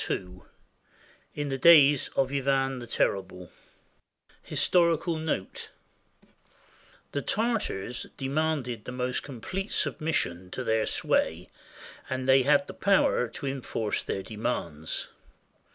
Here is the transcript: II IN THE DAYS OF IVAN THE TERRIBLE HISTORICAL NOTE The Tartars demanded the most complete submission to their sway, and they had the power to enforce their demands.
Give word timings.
II 0.09 0.39
IN 1.35 1.49
THE 1.49 1.59
DAYS 1.59 2.07
OF 2.15 2.31
IVAN 2.31 2.79
THE 2.79 2.87
TERRIBLE 2.87 3.51
HISTORICAL 4.41 5.17
NOTE 5.17 5.69
The 7.11 7.21
Tartars 7.21 8.07
demanded 8.17 8.85
the 8.85 8.91
most 8.91 9.21
complete 9.21 9.71
submission 9.71 10.49
to 10.53 10.63
their 10.63 10.87
sway, 10.87 11.49
and 12.09 12.27
they 12.27 12.41
had 12.41 12.65
the 12.65 12.73
power 12.73 13.27
to 13.27 13.45
enforce 13.45 14.01
their 14.01 14.23
demands. 14.23 15.09